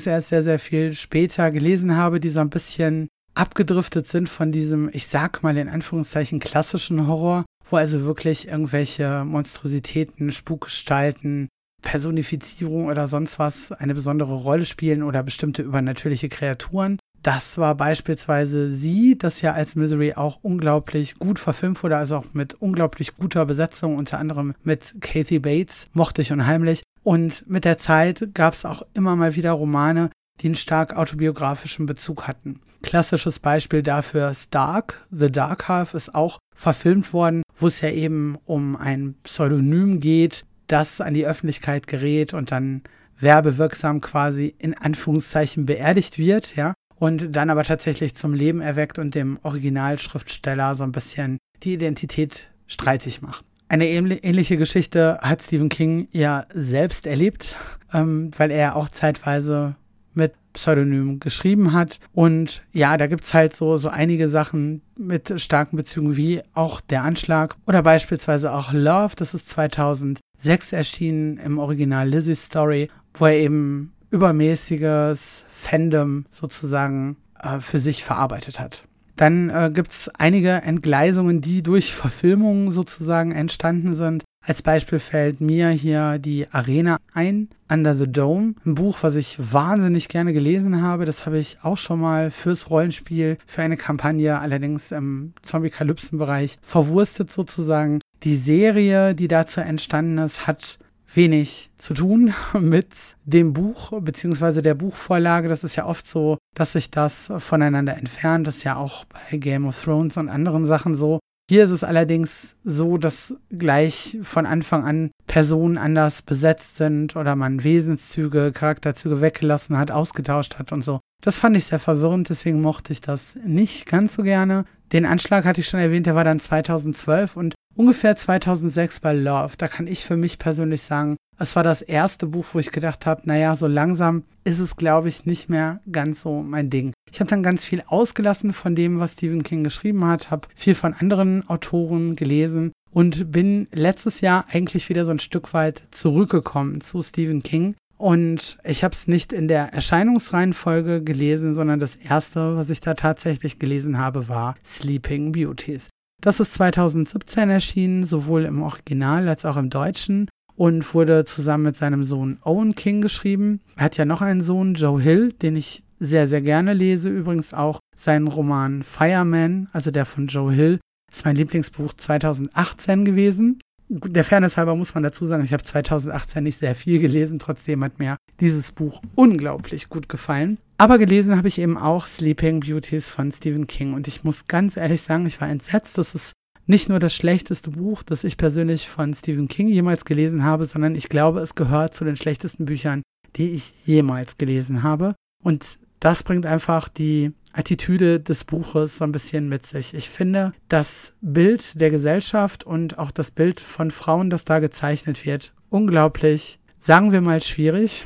[0.06, 4.92] erst sehr, sehr viel später gelesen habe, die so ein bisschen abgedriftet sind von diesem,
[4.94, 11.50] ich sag mal in Anführungszeichen, klassischen Horror, wo also wirklich irgendwelche Monstrositäten, Spukgestalten,
[11.82, 17.00] Personifizierung oder sonst was eine besondere Rolle spielen oder bestimmte übernatürliche Kreaturen.
[17.24, 22.26] Das war beispielsweise sie, das ja als Misery auch unglaublich gut verfilmt wurde, also auch
[22.34, 26.82] mit unglaublich guter Besetzung, unter anderem mit Kathy Bates, mochte ich unheimlich.
[27.04, 31.86] Und mit der Zeit gab es auch immer mal wieder Romane, die einen stark autobiografischen
[31.86, 32.60] Bezug hatten.
[32.82, 35.06] Klassisches Beispiel dafür ist Dark.
[35.12, 40.44] The Dark Half ist auch verfilmt worden, wo es ja eben um ein Pseudonym geht,
[40.66, 42.82] das an die Öffentlichkeit gerät und dann
[43.20, 49.16] werbewirksam quasi in Anführungszeichen beerdigt wird, ja, und dann aber tatsächlich zum Leben erweckt und
[49.16, 53.44] dem Originalschriftsteller so ein bisschen die Identität streitig macht.
[53.70, 57.58] Eine ähnliche Geschichte hat Stephen King ja selbst erlebt,
[57.94, 59.76] ähm, weil er auch zeitweise
[60.14, 62.00] mit Pseudonym geschrieben hat.
[62.14, 66.82] Und ja, da gibt es halt so, so einige Sachen mit starken Bezügen, wie auch
[66.82, 69.16] der Anschlag oder beispielsweise auch Love.
[69.16, 77.60] Das ist 2006 erschienen im Original Lizzie's Story, wo er eben übermäßiges Fandom sozusagen äh,
[77.60, 78.84] für sich verarbeitet hat.
[79.16, 84.24] Dann äh, gibt es einige Entgleisungen, die durch Verfilmungen sozusagen entstanden sind.
[84.44, 89.38] Als Beispiel fällt mir hier die Arena ein, Under the Dome, ein Buch, was ich
[89.38, 91.06] wahnsinnig gerne gelesen habe.
[91.06, 97.32] Das habe ich auch schon mal fürs Rollenspiel, für eine Kampagne, allerdings im Zombie-Kalypsen-Bereich verwurstet
[97.32, 98.00] sozusagen.
[98.24, 100.80] Die Serie, die dazu entstanden ist, hat
[101.14, 102.88] wenig zu tun mit
[103.26, 105.48] dem Buch beziehungsweise der Buchvorlage.
[105.48, 108.48] Das ist ja oft so, dass sich das voneinander entfernt.
[108.48, 111.20] Das ist ja auch bei Game of Thrones und anderen Sachen so.
[111.50, 117.36] Hier ist es allerdings so, dass gleich von Anfang an Personen anders besetzt sind oder
[117.36, 121.02] man Wesenszüge, Charakterzüge weggelassen hat, ausgetauscht hat und so.
[121.22, 124.64] Das fand ich sehr verwirrend, deswegen mochte ich das nicht ganz so gerne.
[124.92, 129.54] Den Anschlag hatte ich schon erwähnt, der war dann 2012 und ungefähr 2006 bei Love.
[129.58, 133.06] Da kann ich für mich persönlich sagen, es war das erste Buch, wo ich gedacht
[133.06, 136.94] habe, naja, so langsam ist es, glaube ich, nicht mehr ganz so mein Ding.
[137.10, 140.76] Ich habe dann ganz viel ausgelassen von dem, was Stephen King geschrieben hat, habe viel
[140.76, 146.82] von anderen Autoren gelesen und bin letztes Jahr eigentlich wieder so ein Stück weit zurückgekommen
[146.82, 147.76] zu Stephen King.
[148.02, 152.96] Und ich habe es nicht in der Erscheinungsreihenfolge gelesen, sondern das erste, was ich da
[152.96, 155.88] tatsächlich gelesen habe, war Sleeping Beauties.
[156.20, 161.76] Das ist 2017 erschienen, sowohl im Original als auch im Deutschen und wurde zusammen mit
[161.76, 163.62] seinem Sohn Owen King geschrieben.
[163.76, 167.08] Er hat ja noch einen Sohn, Joe Hill, den ich sehr, sehr gerne lese.
[167.08, 170.80] Übrigens auch seinen Roman Fireman, also der von Joe Hill,
[171.12, 173.60] ist mein Lieblingsbuch 2018 gewesen.
[173.92, 177.84] Der Fairness halber muss man dazu sagen, ich habe 2018 nicht sehr viel gelesen, trotzdem
[177.84, 180.58] hat mir dieses Buch unglaublich gut gefallen.
[180.78, 184.78] Aber gelesen habe ich eben auch Sleeping Beauties von Stephen King und ich muss ganz
[184.78, 186.32] ehrlich sagen, ich war entsetzt, das ist
[186.68, 190.96] nicht nur das schlechteste Buch, das ich persönlich von Stephen King jemals gelesen habe, sondern
[190.96, 193.02] ich glaube, es gehört zu den schlechtesten Büchern,
[193.36, 195.16] die ich jemals gelesen habe.
[195.44, 199.94] Und das bringt einfach die Attitüde des Buches so ein bisschen mit sich.
[199.94, 205.26] Ich finde, das Bild der Gesellschaft und auch das Bild von Frauen, das da gezeichnet
[205.26, 208.06] wird, unglaublich, sagen wir mal, schwierig.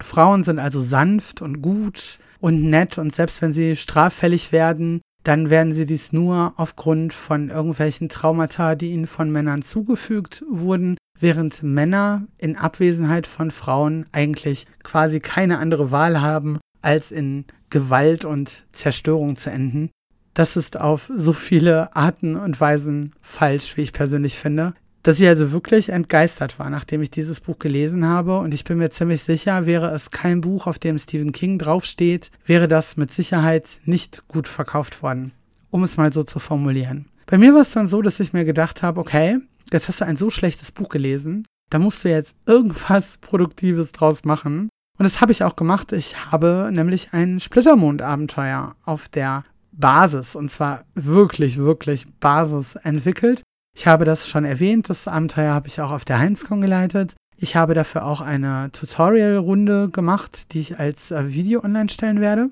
[0.00, 5.48] Frauen sind also sanft und gut und nett und selbst wenn sie straffällig werden, dann
[5.48, 11.62] werden sie dies nur aufgrund von irgendwelchen Traumata, die ihnen von Männern zugefügt wurden, während
[11.62, 18.64] Männer in Abwesenheit von Frauen eigentlich quasi keine andere Wahl haben, als in Gewalt und
[18.72, 19.90] Zerstörung zu enden.
[20.34, 25.28] Das ist auf so viele Arten und Weisen falsch, wie ich persönlich finde, dass ich
[25.28, 28.38] also wirklich entgeistert war, nachdem ich dieses Buch gelesen habe.
[28.38, 32.30] Und ich bin mir ziemlich sicher, wäre es kein Buch, auf dem Stephen King draufsteht,
[32.46, 35.32] wäre das mit Sicherheit nicht gut verkauft worden,
[35.70, 37.06] um es mal so zu formulieren.
[37.26, 39.38] Bei mir war es dann so, dass ich mir gedacht habe, okay,
[39.72, 44.24] jetzt hast du ein so schlechtes Buch gelesen, da musst du jetzt irgendwas Produktives draus
[44.24, 44.68] machen.
[44.98, 45.92] Und das habe ich auch gemacht.
[45.92, 53.42] Ich habe nämlich ein Splittermond-Abenteuer auf der Basis, und zwar wirklich, wirklich Basis entwickelt.
[53.76, 57.14] Ich habe das schon erwähnt, das Abenteuer habe ich auch auf der Heinzcon geleitet.
[57.36, 62.50] Ich habe dafür auch eine Tutorial-Runde gemacht, die ich als äh, Video online stellen werde.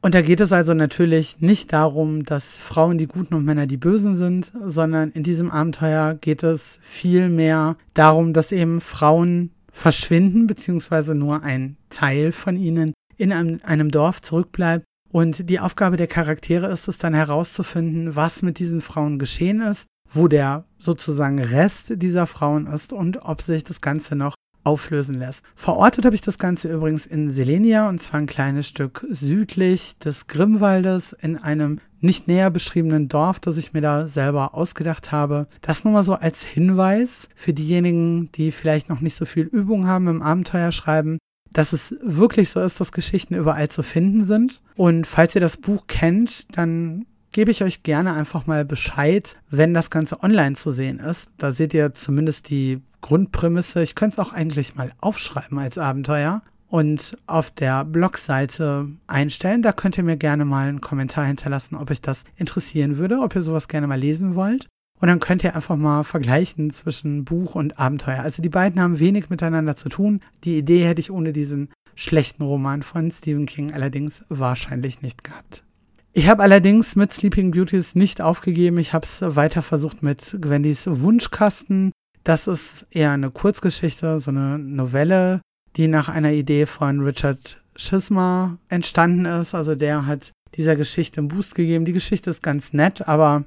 [0.00, 3.78] Und da geht es also natürlich nicht darum, dass Frauen die Guten und Männer die
[3.78, 11.14] Bösen sind, sondern in diesem Abenteuer geht es vielmehr darum, dass eben Frauen verschwinden, beziehungsweise
[11.14, 14.84] nur ein Teil von ihnen in einem, einem Dorf zurückbleibt.
[15.10, 19.86] Und die Aufgabe der Charaktere ist es dann herauszufinden, was mit diesen Frauen geschehen ist,
[20.12, 25.44] wo der sozusagen Rest dieser Frauen ist und ob sich das Ganze noch auflösen lässt.
[25.54, 30.26] Verortet habe ich das Ganze übrigens in Selenia und zwar ein kleines Stück südlich des
[30.26, 35.46] Grimmwaldes in einem nicht näher beschriebenen Dorf, das ich mir da selber ausgedacht habe.
[35.62, 39.86] Das nur mal so als Hinweis für diejenigen, die vielleicht noch nicht so viel Übung
[39.86, 41.18] haben im Abenteuerschreiben,
[41.52, 44.62] dass es wirklich so ist, dass Geschichten überall zu finden sind.
[44.76, 49.74] Und falls ihr das Buch kennt, dann gebe ich euch gerne einfach mal Bescheid, wenn
[49.74, 51.28] das Ganze online zu sehen ist.
[51.36, 53.82] Da seht ihr zumindest die Grundprämisse.
[53.82, 59.62] Ich könnte es auch eigentlich mal aufschreiben als Abenteuer und auf der Blogseite einstellen.
[59.62, 63.34] Da könnt ihr mir gerne mal einen Kommentar hinterlassen, ob euch das interessieren würde, ob
[63.34, 64.68] ihr sowas gerne mal lesen wollt.
[65.00, 68.20] Und dann könnt ihr einfach mal vergleichen zwischen Buch und Abenteuer.
[68.20, 70.20] Also die beiden haben wenig miteinander zu tun.
[70.44, 75.64] Die Idee hätte ich ohne diesen schlechten Roman von Stephen King allerdings wahrscheinlich nicht gehabt.
[76.12, 78.78] Ich habe allerdings mit Sleeping Beauties nicht aufgegeben.
[78.78, 81.92] Ich habe es weiter versucht mit Gwendys Wunschkasten.
[82.24, 85.40] Das ist eher eine Kurzgeschichte, so eine Novelle,
[85.78, 89.54] die nach einer Idee von Richard Schisma entstanden ist.
[89.54, 91.84] Also der hat dieser Geschichte einen Boost gegeben.
[91.84, 93.44] Die Geschichte ist ganz nett, aber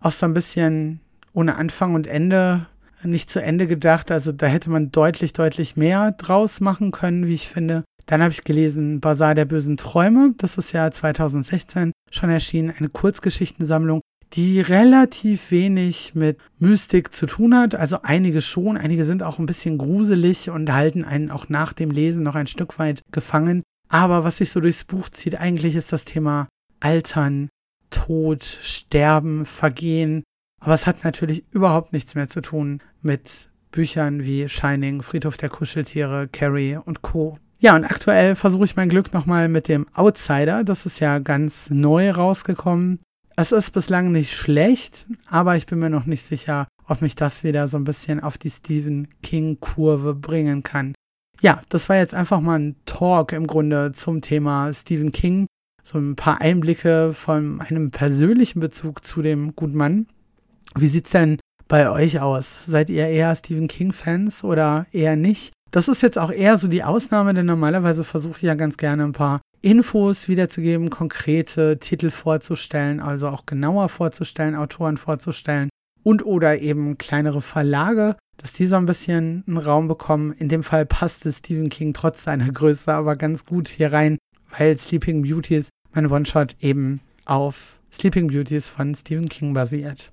[0.00, 1.00] auch so ein bisschen
[1.34, 2.66] ohne Anfang und Ende
[3.02, 4.10] nicht zu Ende gedacht.
[4.10, 7.84] Also da hätte man deutlich, deutlich mehr draus machen können, wie ich finde.
[8.06, 10.32] Dann habe ich gelesen Bazar der bösen Träume.
[10.38, 12.72] Das ist ja 2016 schon erschienen.
[12.76, 14.00] Eine Kurzgeschichtensammlung,
[14.32, 17.74] die relativ wenig mit Mystik zu tun hat.
[17.74, 21.90] Also einige schon, einige sind auch ein bisschen gruselig und halten einen auch nach dem
[21.90, 23.62] Lesen noch ein Stück weit gefangen.
[23.88, 26.48] Aber was sich so durchs Buch zieht, eigentlich ist das Thema
[26.80, 27.48] Altern,
[27.90, 30.24] Tod, Sterben, Vergehen.
[30.60, 35.50] Aber es hat natürlich überhaupt nichts mehr zu tun mit Büchern wie Shining, Friedhof der
[35.50, 37.38] Kuscheltiere, Carrie und Co.
[37.58, 40.64] Ja, und aktuell versuche ich mein Glück nochmal mit dem Outsider.
[40.64, 42.98] Das ist ja ganz neu rausgekommen.
[43.38, 47.44] Es ist bislang nicht schlecht, aber ich bin mir noch nicht sicher, ob mich das
[47.44, 50.94] wieder so ein bisschen auf die Stephen King-Kurve bringen kann.
[51.42, 55.46] Ja, das war jetzt einfach mal ein Talk im Grunde zum Thema Stephen King.
[55.82, 60.06] So ein paar Einblicke von einem persönlichen Bezug zu dem guten Mann.
[60.74, 62.60] Wie sieht's denn bei euch aus?
[62.66, 65.52] Seid ihr eher Stephen King-Fans oder eher nicht?
[65.72, 69.04] Das ist jetzt auch eher so die Ausnahme, denn normalerweise versuche ich ja ganz gerne
[69.04, 75.68] ein paar Infos wiederzugeben, konkrete Titel vorzustellen, also auch genauer vorzustellen, Autoren vorzustellen
[76.02, 80.32] und oder eben kleinere Verlage, dass die so ein bisschen einen Raum bekommen.
[80.38, 84.18] In dem Fall passte Stephen King trotz seiner Größe aber ganz gut hier rein,
[84.56, 90.10] weil Sleeping Beauties, mein One-Shot eben auf Sleeping Beauties von Stephen King basiert.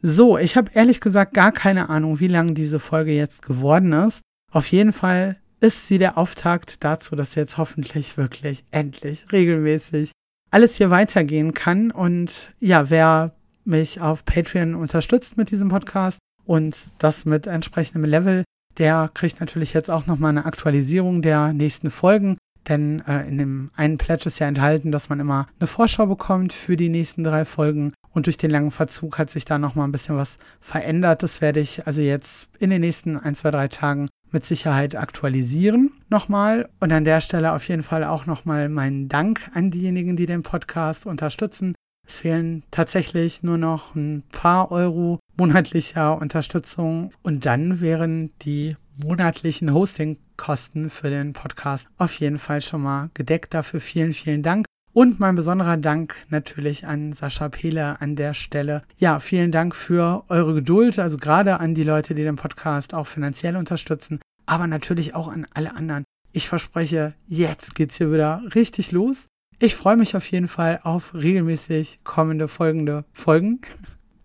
[0.00, 4.20] So, ich habe ehrlich gesagt gar keine Ahnung, wie lang diese Folge jetzt geworden ist.
[4.50, 10.12] Auf jeden Fall ist sie der Auftakt dazu, dass jetzt hoffentlich wirklich endlich regelmäßig
[10.50, 11.90] alles hier weitergehen kann.
[11.90, 13.34] Und ja, wer
[13.64, 18.44] mich auf Patreon unterstützt mit diesem Podcast und das mit entsprechendem Level,
[18.78, 22.38] der kriegt natürlich jetzt auch nochmal eine Aktualisierung der nächsten Folgen.
[22.68, 26.52] Denn äh, in dem einen Pledge ist ja enthalten, dass man immer eine Vorschau bekommt
[26.52, 27.92] für die nächsten drei Folgen.
[28.12, 31.22] Und durch den langen Verzug hat sich da nochmal ein bisschen was verändert.
[31.22, 35.90] Das werde ich also jetzt in den nächsten ein, zwei, drei Tagen mit Sicherheit aktualisieren
[36.08, 36.68] nochmal.
[36.80, 40.42] Und an der Stelle auf jeden Fall auch nochmal meinen Dank an diejenigen, die den
[40.42, 41.74] Podcast unterstützen.
[42.06, 49.72] Es fehlen tatsächlich nur noch ein paar Euro monatlicher Unterstützung und dann wären die monatlichen
[49.72, 53.54] Hostingkosten für den Podcast auf jeden Fall schon mal gedeckt.
[53.54, 54.64] Dafür vielen, vielen Dank.
[54.98, 58.82] Und mein besonderer Dank natürlich an Sascha Pehle an der Stelle.
[58.96, 63.06] Ja, vielen Dank für eure Geduld, also gerade an die Leute, die den Podcast auch
[63.06, 66.02] finanziell unterstützen, aber natürlich auch an alle anderen.
[66.32, 69.26] Ich verspreche, jetzt geht's hier wieder richtig los.
[69.60, 73.60] Ich freue mich auf jeden Fall auf regelmäßig kommende folgende Folgen.